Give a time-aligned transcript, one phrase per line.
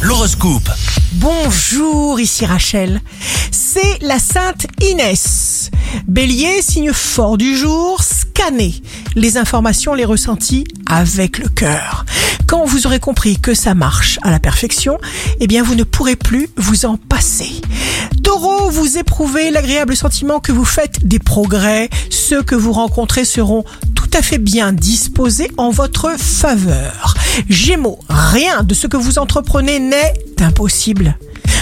[0.00, 0.70] L'horoscope.
[1.12, 3.02] Bonjour, ici Rachel.
[3.50, 5.70] C'est la Sainte Inès.
[6.08, 8.80] Bélier, signe fort du jour, scannez
[9.16, 12.06] les informations, les ressentis avec le cœur.
[12.46, 14.96] Quand vous aurez compris que ça marche à la perfection,
[15.38, 17.60] eh bien vous ne pourrez plus vous en passer.
[18.22, 21.90] Taureau, vous éprouvez l'agréable sentiment que vous faites des progrès.
[22.08, 23.64] Ceux que vous rencontrez seront
[24.14, 27.14] à fait bien disposés en votre faveur.
[27.48, 31.16] Gémeaux, rien de ce que vous entreprenez n'est impossible.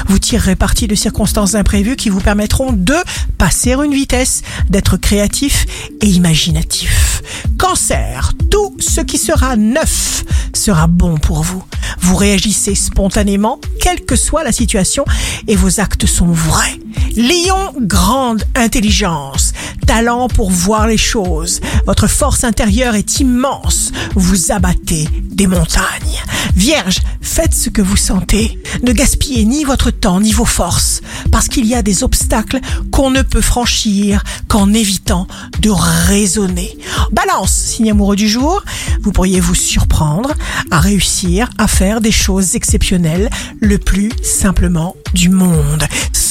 [0.08, 2.94] Vous tirerez parti de circonstances imprévues qui vous permettront de
[3.36, 5.66] passer une vitesse, d'être créatif
[6.00, 7.22] et imaginatif.
[7.58, 11.62] Cancer, tout ce qui sera neuf sera bon pour vous.
[12.00, 15.04] Vous réagissez spontanément, quelle que soit la situation,
[15.46, 16.78] et vos actes sont vrais.
[17.16, 19.52] Lion, grande intelligence,
[19.88, 21.60] talent pour voir les choses.
[21.86, 23.90] Votre force intérieure est immense.
[24.14, 26.22] Vous abattez des montagnes.
[26.54, 28.58] Vierge, faites ce que vous sentez.
[28.82, 31.00] Ne gaspillez ni votre temps ni vos forces,
[31.32, 32.60] parce qu'il y a des obstacles
[32.92, 35.26] qu'on ne peut franchir qu'en évitant
[35.60, 36.76] de raisonner.
[37.10, 38.62] Balance, signe amoureux du jour,
[39.00, 40.34] vous pourriez vous surprendre
[40.70, 45.84] à réussir à faire des choses exceptionnelles le plus simplement du monde.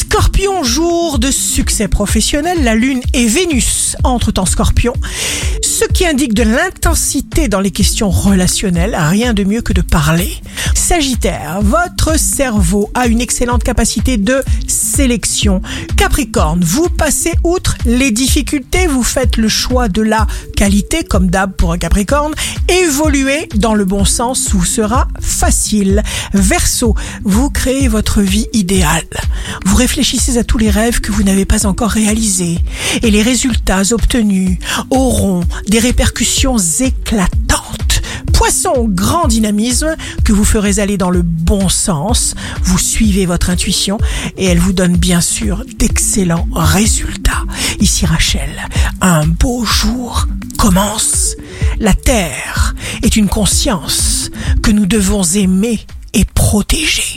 [0.09, 4.93] Scorpion, jour de succès professionnel, la Lune et Vénus entrent en Scorpion,
[5.61, 10.31] ce qui indique de l'intensité dans les questions relationnelles, rien de mieux que de parler.
[10.73, 15.61] Sagittaire, votre cerveau a une excellente capacité de sélection.
[15.97, 21.51] Capricorne, vous passez outre les difficultés, vous faites le choix de la qualité, comme d'hab
[21.51, 22.33] pour un Capricorne,
[22.69, 26.01] évoluez dans le bon sens, vous sera facile.
[26.33, 29.03] Verseau, vous créez votre vie idéale.
[29.65, 32.59] Vous réfléchissez à tous les rêves que vous n'avez pas encore réalisés
[33.01, 34.57] et les résultats obtenus
[34.89, 38.01] auront des répercussions éclatantes.
[38.33, 42.35] Poisson, grand dynamisme que vous ferez aller dans le bon sens.
[42.63, 43.97] Vous suivez votre intuition
[44.37, 47.43] et elle vous donne bien sûr d'excellents résultats.
[47.79, 48.67] Ici Rachel,
[49.01, 51.35] un beau jour commence.
[51.79, 54.29] La Terre est une conscience
[54.61, 55.79] que nous devons aimer
[56.13, 57.16] et protéger.